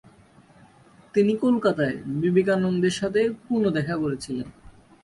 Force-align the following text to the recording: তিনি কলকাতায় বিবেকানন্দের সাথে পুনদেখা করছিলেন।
তিনি 1.13 1.33
কলকাতায় 1.35 1.97
বিবেকানন্দের 2.21 2.91
সাথে 2.91 3.21
পুনদেখা 3.45 3.95
করছিলেন। 3.97 4.47